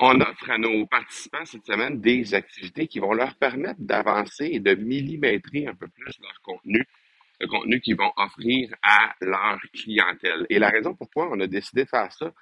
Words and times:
On 0.00 0.20
offre 0.20 0.50
à 0.50 0.58
nos 0.58 0.86
participants 0.86 1.44
cette 1.44 1.66
semaine 1.66 2.00
des 2.00 2.34
activités 2.34 2.86
qui 2.86 3.00
vont 3.00 3.14
leur 3.14 3.34
permettre 3.34 3.80
d'avancer 3.80 4.48
et 4.52 4.60
de 4.60 4.74
millimétrer 4.74 5.66
un 5.66 5.74
peu 5.74 5.88
plus 5.88 6.18
leur 6.20 6.40
contenu, 6.42 6.86
le 7.40 7.48
contenu 7.48 7.80
qu'ils 7.80 7.96
vont 7.96 8.12
offrir 8.16 8.72
à 8.82 9.14
leur 9.20 9.58
clientèle. 9.72 10.46
Et 10.50 10.60
la 10.60 10.68
raison 10.68 10.94
pourquoi 10.94 11.28
on 11.32 11.40
a 11.40 11.48
décidé 11.48 11.82
de 11.84 11.88
faire 11.88 12.12
ça, 12.12 12.32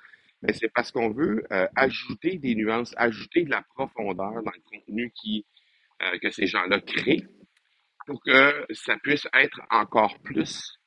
ben, 0.43 0.55
c'est 0.55 0.69
parce 0.69 0.93
qu'on 0.93 1.11
veut 1.11 1.45
euh, 1.51 1.67
ajouter 1.77 2.37
des 2.37 2.55
nuances, 2.55 2.95
ajouter 2.99 3.45
de 3.45 3.51
la 3.51 3.63
profondeur 3.63 4.43
dans 4.43 4.53
le 4.53 4.63
contenu 4.71 5.13
euh, 6.03 6.19
que 6.19 6.31
ces 6.31 6.47
gens-là 6.47 6.81
créent 6.81 7.27
pour 8.07 8.23
que 8.23 8.67
ça 8.71 8.97
puisse 8.99 9.27
être 9.33 9.61
encore 9.71 10.19
plus 10.21 10.79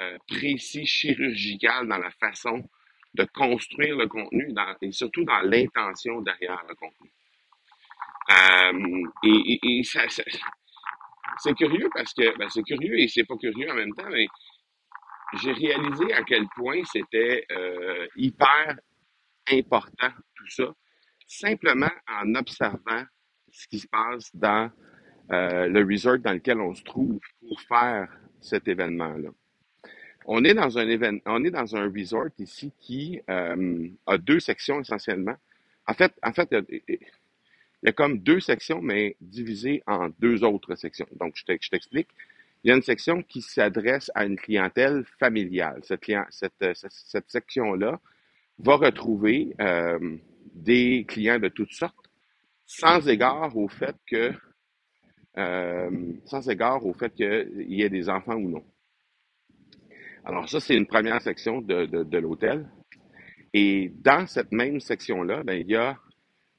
euh, 0.00 0.18
précis, 0.26 0.84
chirurgical 0.84 1.86
dans 1.86 1.98
la 1.98 2.10
façon 2.10 2.68
de 3.14 3.24
construire 3.34 3.96
le 3.96 4.06
contenu 4.06 4.54
et 4.80 4.92
surtout 4.92 5.24
dans 5.24 5.40
l'intention 5.40 6.20
derrière 6.22 6.62
le 6.68 6.74
contenu. 6.74 7.12
Euh, 8.30 9.04
et, 9.24 9.82
ça, 9.84 10.02
c'est 11.38 11.54
curieux 11.54 11.88
parce 11.94 12.14
que 12.14 12.36
ben, 12.38 12.48
c'est 12.48 12.62
curieux 12.62 12.98
et 12.98 13.08
c'est 13.08 13.24
pas 13.24 13.36
curieux 13.36 13.70
en 13.70 13.74
même 13.74 13.92
temps, 13.94 14.08
mais 14.08 14.26
j'ai 15.42 15.52
réalisé 15.52 16.12
à 16.12 16.22
quel 16.22 16.46
point 16.56 16.82
c'était 16.84 17.44
euh, 17.50 18.06
hyper 18.16 18.76
important 19.50 20.10
tout 20.36 20.48
ça, 20.48 20.74
simplement 21.26 21.90
en 22.06 22.34
observant 22.34 23.04
ce 23.50 23.66
qui 23.68 23.78
se 23.78 23.88
passe 23.88 24.34
dans 24.34 24.70
euh, 25.30 25.68
le 25.68 25.84
resort 25.84 26.18
dans 26.18 26.32
lequel 26.32 26.60
on 26.60 26.74
se 26.74 26.82
trouve 26.82 27.18
pour 27.40 27.60
faire 27.62 28.08
cet 28.40 28.68
événement-là. 28.68 29.30
On 30.26 30.44
est 30.44 30.54
dans 30.54 30.78
un 30.78 30.88
événement, 30.88 31.20
on 31.26 31.44
est 31.44 31.50
dans 31.50 31.76
un 31.76 31.90
resort 31.90 32.28
ici 32.38 32.72
qui 32.78 33.20
euh, 33.28 33.88
a 34.06 34.18
deux 34.18 34.40
sections 34.40 34.80
essentiellement. 34.80 35.36
En 35.86 35.94
fait, 35.94 36.12
en 36.22 36.32
fait, 36.32 36.48
il 36.52 36.98
y, 37.82 37.88
a, 37.88 37.92
comme 37.92 38.18
deux 38.18 38.40
sections, 38.40 38.80
mais 38.80 39.16
divisées 39.20 39.82
en 39.86 40.10
deux 40.20 40.44
autres 40.44 40.76
sections. 40.76 41.08
Donc, 41.18 41.34
je 41.36 41.44
t'explique. 41.44 42.08
Il 42.62 42.68
y 42.68 42.70
a 42.72 42.76
une 42.76 42.82
section 42.82 43.22
qui 43.22 43.42
s'adresse 43.42 44.10
à 44.14 44.24
une 44.24 44.36
clientèle 44.36 45.04
familiale. 45.18 45.80
Cette, 45.82 46.04
cette, 46.30 46.76
cette, 46.88 47.28
section-là 47.28 47.98
va 48.60 48.76
retrouver 48.76 49.54
euh, 49.60 50.16
des 50.54 51.04
clients 51.08 51.40
de 51.40 51.48
toutes 51.48 51.72
sortes, 51.72 52.08
sans 52.64 53.08
égard 53.08 53.56
au 53.56 53.66
fait 53.66 53.96
que, 54.06 54.32
euh, 55.36 55.90
sans 56.26 56.48
égard 56.48 56.86
au 56.86 56.92
fait 56.92 57.12
qu'il 57.14 57.64
y 57.66 57.82
ait 57.82 57.90
des 57.90 58.08
enfants 58.08 58.36
ou 58.36 58.48
non. 58.48 58.64
Alors 60.24 60.48
ça, 60.48 60.60
c'est 60.60 60.76
une 60.76 60.86
première 60.86 61.20
section 61.20 61.60
de, 61.60 61.86
de, 61.86 62.18
l'hôtel. 62.18 62.68
Et 63.52 63.92
dans 64.02 64.26
cette 64.26 64.52
même 64.52 64.80
section-là, 64.80 65.42
ben, 65.42 65.54
il 65.54 65.68
y 65.68 65.76
a 65.76 65.98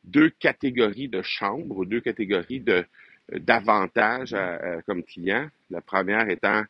deux 0.04 0.30
catégories 0.30 1.08
de 1.08 1.22
chambres, 1.22 1.86
deux 1.86 2.02
catégories 2.02 2.60
de 2.60 2.86
d'avantages 3.32 4.36
comme 4.86 5.02
clients. 5.02 5.48
La 5.70 5.80
première 5.80 6.30
étant 6.30 6.64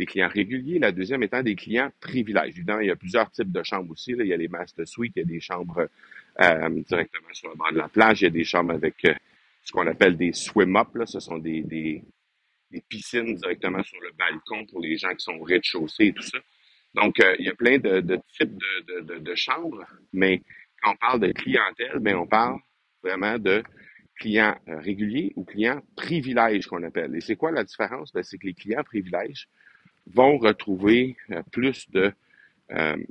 des 0.00 0.06
clients 0.06 0.28
réguliers, 0.28 0.78
la 0.78 0.92
deuxième 0.92 1.22
étant 1.22 1.42
des 1.42 1.54
clients 1.54 1.90
privilèges. 2.00 2.56
Évidemment, 2.56 2.80
il 2.80 2.88
y 2.88 2.90
a 2.90 2.96
plusieurs 2.96 3.30
types 3.30 3.52
de 3.52 3.62
chambres 3.62 3.92
aussi. 3.92 4.14
Là. 4.14 4.24
Il 4.24 4.28
y 4.28 4.32
a 4.32 4.36
les 4.38 4.48
master 4.48 4.88
suites, 4.88 5.12
il 5.14 5.18
y 5.18 5.22
a 5.22 5.26
des 5.26 5.40
chambres 5.40 5.88
euh, 6.40 6.68
directement 6.88 7.28
sur 7.32 7.50
le 7.50 7.56
bord 7.56 7.70
de 7.70 7.76
la 7.76 7.88
plage, 7.88 8.22
il 8.22 8.24
y 8.24 8.26
a 8.28 8.30
des 8.30 8.44
chambres 8.44 8.72
avec 8.72 8.94
euh, 9.04 9.12
ce 9.62 9.72
qu'on 9.72 9.86
appelle 9.86 10.16
des 10.16 10.32
swim-up. 10.32 10.88
Ce 11.04 11.20
sont 11.20 11.36
des, 11.36 11.60
des, 11.60 12.02
des 12.70 12.82
piscines 12.88 13.34
directement 13.34 13.82
sur 13.82 14.00
le 14.00 14.10
balcon 14.12 14.66
pour 14.66 14.80
les 14.80 14.96
gens 14.96 15.10
qui 15.14 15.24
sont 15.24 15.34
au 15.34 15.44
rez-de-chaussée 15.44 16.06
et 16.06 16.12
tout 16.12 16.22
ça. 16.22 16.38
Donc, 16.94 17.20
euh, 17.20 17.36
il 17.38 17.46
y 17.46 17.48
a 17.48 17.54
plein 17.54 17.78
de, 17.78 18.00
types 18.36 18.58
de, 18.86 19.34
chambres, 19.34 19.84
mais 20.12 20.42
quand 20.82 20.92
on 20.92 20.96
parle 20.96 21.20
de 21.20 21.32
clientèle, 21.32 21.98
ben 22.00 22.16
on 22.16 22.26
parle 22.26 22.58
vraiment 23.02 23.38
de 23.38 23.62
clients 24.18 24.56
euh, 24.68 24.78
réguliers 24.78 25.32
ou 25.36 25.44
clients 25.44 25.80
privilèges 25.96 26.66
qu'on 26.66 26.82
appelle. 26.82 27.14
Et 27.14 27.20
c'est 27.20 27.36
quoi 27.36 27.52
la 27.52 27.64
différence? 27.64 28.12
Ben, 28.12 28.22
c'est 28.22 28.38
que 28.38 28.46
les 28.46 28.54
clients 28.54 28.82
privilèges 28.82 29.48
vont 30.06 30.38
retrouver 30.38 31.16
euh, 31.30 31.42
plus 31.52 31.88
de 31.90 32.12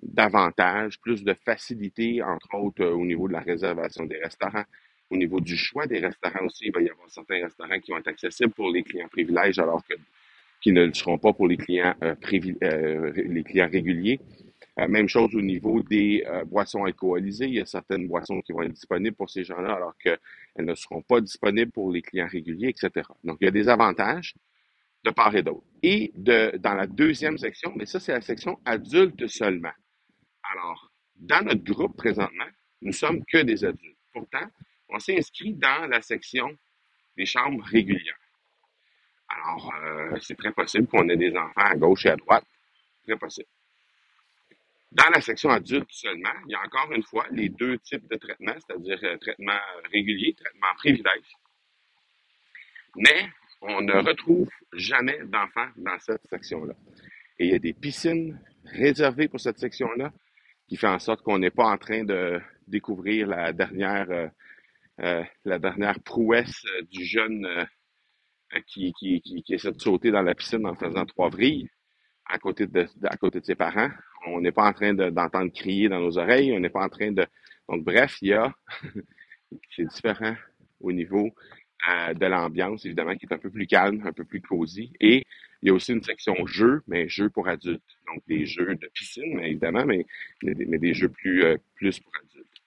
d'avantages, 0.02 1.02
plus 1.02 1.22
de 1.22 1.34
facilité, 1.34 2.24
entre 2.24 2.56
autres 2.56 2.86
au 2.86 3.06
niveau 3.06 3.28
de 3.28 3.34
la 3.34 3.42
réservation 3.42 4.06
des 4.06 4.18
restaurants, 4.18 4.64
au 5.10 5.18
niveau 5.18 5.40
du 5.40 5.58
choix 5.58 5.88
des 5.88 6.00
restaurants 6.00 6.46
aussi, 6.46 6.66
il 6.66 6.72
va 6.72 6.82
y 6.82 6.90
avoir 6.90 7.10
certains 7.10 7.42
restaurants 7.42 7.80
qui 7.80 7.92
vont 7.92 7.98
être 7.98 8.08
accessibles 8.08 8.54
pour 8.54 8.70
les 8.70 8.84
clients 8.84 9.08
privilèges, 9.08 9.60
alors 9.60 9.84
que 9.88 9.96
qui 10.62 10.74
ne 10.74 10.86
le 10.86 10.94
seront 10.94 11.18
pas 11.18 11.32
pour 11.32 11.48
les 11.48 11.56
clients 11.56 11.96
euh, 12.04 12.16
euh 12.64 13.12
les 13.16 13.44
clients 13.44 13.70
réguliers. 13.72 14.20
Euh, 14.78 14.88
même 14.88 15.08
chose 15.08 15.34
au 15.34 15.42
niveau 15.42 15.82
des 15.82 16.24
boissons 16.48 16.84
alcoolisées. 16.84 17.48
Il 17.48 17.56
y 17.56 17.62
a 17.62 17.66
certaines 17.66 18.08
boissons 18.08 18.42
qui 18.42 18.52
vont 18.52 18.64
être 18.64 18.74
disponibles 18.74 19.16
pour 19.16 19.30
ces 19.30 19.44
gens-là, 19.44 19.74
alors 19.74 19.98
qu'elles 19.98 20.20
ne 20.58 20.76
seront 20.76 21.02
pas 21.02 21.22
disponibles 21.22 21.72
pour 21.72 21.92
les 21.92 22.02
clients 22.02 22.28
réguliers, 22.28 22.70
etc. 22.70 23.08
Donc, 23.24 23.38
il 23.42 23.46
y 23.46 23.48
a 23.48 23.52
des 23.52 23.70
avantages 23.70 24.36
de 25.04 25.12
part 25.12 25.36
et 25.36 25.44
d'autre. 25.44 25.64
Et 25.82 26.12
de, 26.16 26.58
dans 26.58 26.74
la 26.74 26.88
deuxième 26.88 27.38
section, 27.38 27.74
mais 27.76 27.86
ça, 27.86 28.00
c'est 28.00 28.12
la 28.12 28.22
section 28.22 28.60
adultes 28.66 29.28
seulement. 29.28 29.72
Alors, 30.54 30.92
dans 31.16 31.44
notre 31.46 31.64
groupe 31.64 31.96
présentement, 31.96 32.48
nous 32.82 32.94
sommes 32.94 33.24
que 33.26 33.40
des 33.40 33.64
adultes. 33.64 33.98
Pourtant, 34.14 34.46
on 34.90 35.00
s'est 35.00 35.18
inscrit 35.18 35.54
dans 35.54 35.88
la 35.88 36.02
section 36.02 36.58
des 37.16 37.26
chambres 37.26 37.64
régulières. 37.66 38.18
Alors, 39.30 39.74
euh, 39.76 40.18
c'est 40.22 40.38
très 40.38 40.52
possible 40.52 40.88
qu'on 40.88 41.08
ait 41.10 41.18
des 41.18 41.36
enfants 41.36 41.62
à 41.62 41.76
gauche 41.76 42.06
et 42.06 42.10
à 42.10 42.16
droite. 42.16 42.46
Très 43.04 43.18
possible. 43.18 43.48
Dans 44.92 45.10
la 45.14 45.22
section 45.22 45.52
adulte 45.52 45.92
seulement, 45.92 46.34
il 46.48 46.54
y 46.54 46.56
a 46.56 46.62
encore 46.62 46.92
une 46.92 47.04
fois 47.04 47.28
les 47.32 47.50
deux 47.50 47.78
types 47.78 48.08
de 48.10 48.16
traitements, 48.16 48.56
c'est-à-dire 48.56 49.00
euh, 49.04 49.18
traitement 49.18 49.60
régulier, 49.92 50.34
traitement 50.34 50.74
privilège. 50.78 51.38
Mais 52.96 53.30
on 53.62 53.82
ne 53.82 53.94
retrouve 53.94 54.50
jamais 54.74 55.20
d'enfants 55.26 55.70
dans 55.78 56.00
cette 56.00 56.26
section-là. 56.28 56.74
Et 57.38 57.46
il 57.46 57.52
y 57.52 57.56
a 57.56 57.60
des 57.60 57.74
piscines 57.74 58.40
réservées 58.66 59.28
pour 59.28 59.40
cette 59.40 59.60
section-là 59.60 60.12
qui 60.68 60.76
fait 60.76 60.88
en 60.88 61.00
sorte 61.00 61.22
qu'on 61.22 61.38
n'est 61.38 61.52
pas 61.52 61.66
en 61.66 61.78
train 61.78 62.04
de 62.04 62.40
découvrir 62.68 63.28
la 63.28 63.54
dernière 63.54 64.10
euh, 64.10 64.28
la 65.46 65.60
dernière 65.60 66.00
prouesse 66.02 66.66
euh, 66.66 66.82
du 66.92 67.06
jeune 67.06 67.46
euh, 67.46 68.60
qui, 68.68 68.94
essaie 69.50 69.72
de 69.72 69.80
sauter 69.80 70.12
dans 70.12 70.22
la 70.22 70.36
piscine 70.36 70.66
en 70.66 70.76
faisant 70.76 71.06
trois 71.06 71.30
vrilles 71.30 71.70
à 72.26 72.38
côté 72.38 72.68
de, 72.68 72.86
ses 73.42 73.56
parents. 73.56 73.90
On 74.28 74.42
n'est 74.42 74.52
pas 74.52 74.68
en 74.68 74.74
train 74.74 74.94
d'entendre 74.94 75.52
crier 75.52 75.90
dans 75.90 76.00
nos 76.00 76.18
oreilles. 76.18 76.52
On 76.54 76.60
n'est 76.60 76.70
pas 76.70 76.84
en 76.84 76.90
train 76.90 77.12
de. 77.12 77.26
Donc, 77.68 77.84
bref, 77.84 78.18
il 78.22 78.30
y 78.30 78.34
a. 78.34 78.54
c'est 79.76 79.86
différent 79.86 80.36
au 80.80 80.92
niveau 80.92 81.32
de 82.14 82.26
l'ambiance, 82.26 82.86
évidemment, 82.86 83.16
qui 83.16 83.26
est 83.26 83.34
un 83.34 83.40
peu 83.40 83.50
plus 83.50 83.66
calme, 83.66 84.06
un 84.06 84.12
peu 84.12 84.26
plus 84.26 84.42
cosy. 84.42 84.92
Et 85.00 85.26
il 85.62 85.70
y 85.70 85.72
a 85.72 85.74
aussi 85.74 85.94
une 85.94 86.04
section 86.04 86.46
jeux, 86.46 86.84
mais 86.88 87.08
jeux 87.10 87.30
pour 87.30 87.48
adultes. 87.48 87.82
Donc, 88.08 88.22
des 88.28 88.46
jeux 88.46 88.76
de 88.76 88.88
piscine, 88.94 89.40
évidemment, 89.40 89.86
mais, 89.86 90.06
mais, 90.44 90.78
des 90.78 90.94
jeux 90.94 91.10
plus, 91.10 91.44
plus 91.76 92.00
pour 92.00 92.12
adultes. 92.18 92.62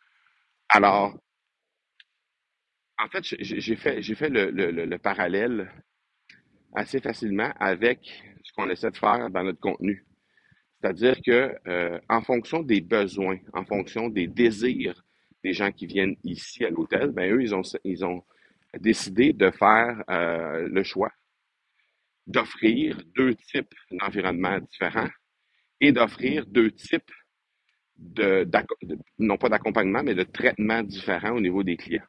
Alors, 0.71 1.17
en 3.03 3.09
fait, 3.09 3.25
j'ai 3.25 3.77
fait, 3.77 4.01
j'ai 4.03 4.15
fait 4.15 4.29
le, 4.31 4.97
parallèle 4.99 5.71
assez 6.75 7.01
facilement 7.01 7.53
avec 7.59 8.23
ce 8.45 8.53
qu'on 8.53 8.71
essaie 8.71 8.91
de 8.91 8.97
faire 8.97 9.29
dans 9.31 9.43
notre 9.43 9.61
contenu. 9.61 10.05
C'est-à-dire 10.81 11.17
que 11.25 11.55
euh, 11.69 11.99
en 12.09 12.23
fonction 12.23 12.63
des 12.63 12.81
besoins, 12.81 13.39
en 13.53 13.65
fonction 13.65 14.09
des 14.09 14.27
désirs 14.27 15.05
des 15.45 15.53
gens 15.53 15.73
qui 15.73 15.87
viennent 15.87 16.17
ici 16.23 16.65
à 16.65 16.71
l'hôtel, 16.71 17.11
ben 17.11 17.33
eux, 17.33 17.43
ils 17.43 17.55
ont, 17.55 17.63
ils 17.85 18.05
ont 18.05 18.23
décidé 18.79 19.33
de 19.33 19.51
faire 19.51 20.03
euh, 20.09 20.69
le 20.69 20.83
choix 20.85 21.13
d'offrir 22.29 23.03
deux 23.17 23.35
types 23.35 23.75
d'environnements 23.91 24.61
différents 24.61 25.11
et 25.81 25.91
d'offrir 25.91 26.47
deux 26.47 26.71
types 26.71 27.11
de, 27.97 28.49
non 29.19 29.37
pas 29.37 29.49
d'accompagnement, 29.49 30.05
mais 30.05 30.15
de 30.15 30.23
traitement 30.23 30.83
différents 30.83 31.33
au 31.33 31.41
niveau 31.41 31.65
des 31.65 31.77
clients. 31.77 32.07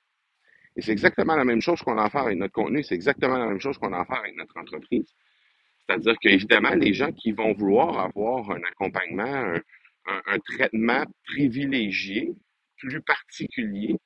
Et 0.75 0.81
c'est 0.81 0.91
exactement 0.91 1.35
la 1.35 1.45
même 1.45 1.61
chose 1.61 1.81
qu'on 1.81 1.97
a 1.97 2.03
à 2.03 2.09
faire 2.09 2.21
avec 2.21 2.37
notre 2.37 2.53
contenu, 2.53 2.83
c'est 2.83 2.95
exactement 2.95 3.37
la 3.37 3.47
même 3.47 3.59
chose 3.59 3.77
qu'on 3.77 3.93
a 3.93 3.99
à 3.99 4.05
faire 4.05 4.19
avec 4.19 4.35
notre 4.35 4.57
entreprise. 4.57 5.13
C'est-à-dire 5.85 6.15
qu'évidemment, 6.19 6.73
les 6.75 6.93
gens 6.93 7.11
qui 7.11 7.31
vont 7.31 7.53
vouloir 7.53 7.99
avoir 7.99 8.49
un 8.51 8.63
accompagnement, 8.63 9.55
un, 10.05 10.39
traitement 10.39 11.03
privilégié, 11.25 12.33
plus 12.77 13.01
particulier, 13.01 13.97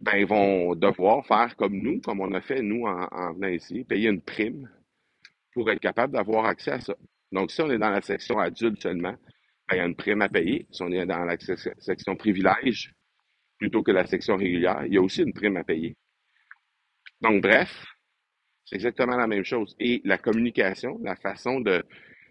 ben, 0.00 0.16
ils 0.16 0.26
vont 0.26 0.74
devoir 0.74 1.26
faire 1.26 1.56
comme 1.56 1.78
nous, 1.78 2.00
comme 2.00 2.20
on 2.20 2.32
a 2.32 2.40
fait 2.40 2.62
nous 2.62 2.84
en, 2.86 3.32
venant 3.34 3.48
ici, 3.48 3.84
payer 3.84 4.10
une 4.10 4.20
prime 4.20 4.68
pour 5.52 5.70
être 5.70 5.80
capable 5.80 6.12
d'avoir 6.12 6.44
accès 6.44 6.72
à 6.72 6.80
ça. 6.80 6.94
Donc, 7.32 7.50
si 7.50 7.62
on 7.62 7.70
est 7.70 7.78
dans 7.78 7.90
la 7.90 8.02
section 8.02 8.38
adulte 8.38 8.82
seulement, 8.82 9.16
ben, 9.68 9.74
il 9.74 9.76
y 9.78 9.80
a 9.80 9.86
une 9.86 9.96
prime 9.96 10.22
à 10.22 10.28
payer. 10.28 10.66
Si 10.70 10.82
on 10.82 10.92
est 10.92 11.06
dans 11.06 11.24
la 11.24 11.36
section 11.78 12.16
privilège, 12.16 12.95
plutôt 13.58 13.82
que 13.82 13.92
la 13.92 14.06
section 14.06 14.36
régulière, 14.36 14.84
il 14.86 14.94
y 14.94 14.98
a 14.98 15.02
aussi 15.02 15.22
une 15.22 15.32
prime 15.32 15.56
à 15.56 15.64
payer. 15.64 15.96
Donc, 17.20 17.42
bref, 17.42 17.86
c'est 18.64 18.76
exactement 18.76 19.16
la 19.16 19.26
même 19.26 19.44
chose. 19.44 19.74
Et 19.78 20.02
la 20.04 20.18
communication, 20.18 20.98
la 21.02 21.16
façon 21.16 21.60
de, 21.60 21.84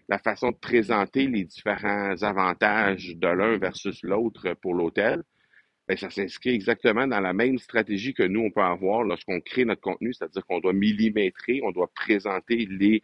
la 0.08 0.18
façon 0.18 0.50
de 0.50 0.56
présenter 0.56 1.26
les 1.26 1.44
différents 1.44 2.22
avantages 2.22 3.16
de 3.16 3.28
l'un 3.28 3.58
versus 3.58 4.02
l'autre 4.02 4.54
pour 4.54 4.74
l'hôtel, 4.74 5.22
ben, 5.88 5.96
ça 5.96 6.10
s'inscrit 6.10 6.50
exactement 6.50 7.06
dans 7.06 7.20
la 7.20 7.32
même 7.32 7.58
stratégie 7.58 8.12
que 8.12 8.24
nous, 8.24 8.40
on 8.40 8.50
peut 8.50 8.60
avoir 8.60 9.04
lorsqu'on 9.04 9.40
crée 9.40 9.64
notre 9.64 9.80
contenu, 9.80 10.12
c'est-à-dire 10.12 10.44
qu'on 10.46 10.58
doit 10.58 10.72
millimétrer, 10.72 11.60
on 11.62 11.70
doit 11.70 11.90
présenter 11.94 12.66
les, 12.68 13.02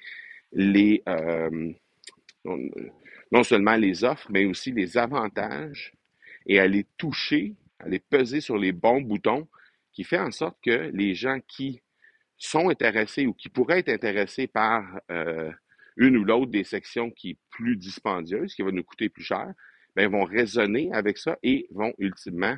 les 0.52 1.02
euh, 1.08 1.72
non, 2.44 2.58
non 3.30 3.42
seulement 3.44 3.76
les 3.76 4.04
offres, 4.04 4.28
mais 4.30 4.44
aussi 4.44 4.72
les 4.72 4.98
avantages 4.98 5.92
et 6.46 6.58
aller 6.58 6.86
toucher, 6.98 7.54
aller 7.82 7.98
peser 7.98 8.40
sur 8.40 8.56
les 8.56 8.72
bons 8.72 9.00
boutons 9.00 9.48
qui 9.92 10.04
fait 10.04 10.18
en 10.18 10.30
sorte 10.30 10.56
que 10.62 10.90
les 10.92 11.14
gens 11.14 11.38
qui 11.46 11.82
sont 12.38 12.70
intéressés 12.70 13.26
ou 13.26 13.34
qui 13.34 13.48
pourraient 13.48 13.80
être 13.80 13.88
intéressés 13.88 14.46
par 14.46 14.84
euh, 15.10 15.50
une 15.96 16.16
ou 16.16 16.24
l'autre 16.24 16.50
des 16.50 16.64
sections 16.64 17.10
qui 17.10 17.30
est 17.30 17.38
plus 17.50 17.76
dispendieuse, 17.76 18.54
qui 18.54 18.62
va 18.62 18.72
nous 18.72 18.82
coûter 18.82 19.08
plus 19.08 19.22
cher, 19.22 19.52
ben, 19.94 20.10
vont 20.10 20.24
raisonner 20.24 20.90
avec 20.92 21.18
ça 21.18 21.38
et 21.42 21.66
vont 21.70 21.92
ultimement 21.98 22.56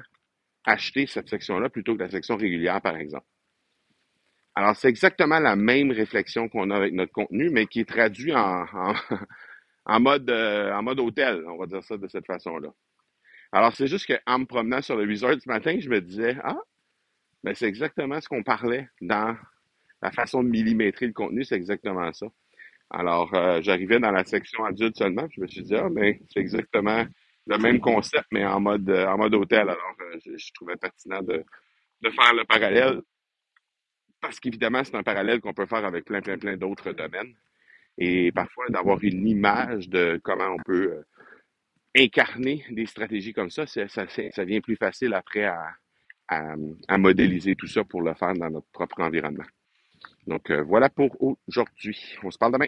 acheter 0.65 1.07
cette 1.07 1.29
section-là 1.29 1.69
plutôt 1.69 1.95
que 1.95 2.03
la 2.03 2.09
section 2.09 2.37
régulière, 2.37 2.81
par 2.81 2.97
exemple. 2.97 3.27
Alors, 4.55 4.77
c'est 4.77 4.89
exactement 4.89 5.41
la 5.41 5.57
même 5.57 5.91
réflexion 5.91 6.49
qu'on 6.49 6.71
a 6.71 6.77
avec 6.77 6.95
notre 6.95 7.13
contenu, 7.13 7.51
mais 7.51 7.67
qui 7.67 7.81
est 7.81 7.89
traduit 7.89 8.33
en 8.33 8.65
mode, 10.01 10.31
euh, 10.31 10.73
en 10.73 10.83
mode 10.83 11.01
hôtel, 11.01 11.45
on 11.49 11.59
va 11.59 11.67
dire 11.67 11.83
ça 11.83 11.97
de 11.97 12.07
cette 12.07 12.27
façon-là. 12.27 12.69
Alors, 13.55 13.73
c'est 13.77 13.87
juste 13.87 14.13
qu'en 14.13 14.41
me 14.41 14.47
promenant 14.47 14.83
sur 14.83 14.97
le 14.97 15.09
resort 15.09 15.41
ce 15.41 15.49
matin, 15.49 15.79
je 15.79 15.89
me 15.89 16.01
disais, 16.01 16.37
ah, 16.43 16.59
ben, 17.45 17.55
c'est 17.55 17.69
exactement 17.69 18.21
ce 18.21 18.29
qu'on 18.29 18.43
parlait 18.43 18.89
dans 19.01 19.37
la 20.03 20.11
façon 20.11 20.43
de 20.43 20.49
millimétrer 20.49 21.07
le 21.07 21.13
contenu, 21.13 21.45
c'est 21.45 21.55
exactement 21.55 22.13
ça. 22.13 22.27
Alors, 22.91 23.33
euh, 23.35 23.63
j'arrivais 23.63 24.01
dans 24.01 24.11
la 24.11 24.25
section 24.25 24.65
adulte 24.65 24.97
seulement, 24.97 25.29
puis 25.29 25.37
je 25.37 25.41
me 25.43 25.47
suis 25.47 25.63
dit, 25.63 25.77
ah, 25.77 25.89
ben, 25.89 26.19
c'est 26.33 26.41
exactement 26.41 27.07
le 27.47 27.59
même 27.59 27.79
concept, 27.79 28.27
mais 28.33 28.45
en 28.45 28.59
mode, 28.59 28.91
euh, 28.91 29.07
en 29.07 29.19
mode 29.19 29.35
hôtel. 29.37 29.69
Alors, 29.69 29.97
euh, 30.01 30.19
je, 30.27 30.37
je 30.37 30.53
trouvais 30.53 30.75
pertinent 30.75 31.23
de, 31.23 31.45
de 32.01 32.11
faire 32.11 32.35
le 32.35 32.45
parallèle, 32.47 33.03
parce 34.21 34.41
qu'évidemment, 34.41 34.83
c'est 34.83 34.97
un 34.97 35.05
parallèle 35.05 35.41
qu'on 35.41 35.55
peut 35.55 35.67
faire 35.67 35.85
avec 35.85 36.07
plein, 36.07 36.23
plein, 36.23 36.39
plein 36.39 36.57
d'autres 36.57 36.91
domaines. 36.91 37.37
Et 37.99 38.33
parfois, 38.33 38.65
d'avoir 38.71 38.99
une 39.05 39.29
image 39.29 39.89
de 39.89 40.21
comment 40.25 40.49
on 40.49 40.63
peut 40.65 41.05
incarner 41.97 42.65
des 42.71 42.87
stratégies 42.87 43.33
comme 43.33 43.51
ça, 43.51 43.67
ça, 43.67 43.87
ça, 43.89 44.05
devient 44.45 44.61
plus 44.61 44.77
facile 44.77 45.15
après 45.15 45.45
à, 45.45 46.97
modéliser 46.99 47.55
tout 47.55 47.67
ça 47.67 47.85
pour 47.85 48.03
le 48.03 48.15
faire 48.15 48.35
dans 48.35 48.51
notre 48.51 48.67
propre 48.73 49.01
environnement. 49.01 49.45
Donc, 50.27 50.51
euh, 50.51 50.63
voilà 50.63 50.89
pour 50.89 51.17
aujourd'hui. 51.47 52.17
On 52.23 52.31
se 52.31 52.39
parle 52.39 52.53
demain. 52.53 52.67